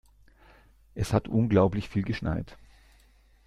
Es 0.95 1.13
hat 1.13 1.27
unglaublich 1.27 1.87
viel 1.87 2.01
geschneit. 2.01 2.57